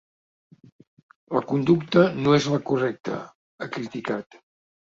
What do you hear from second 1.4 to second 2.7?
conducta no és la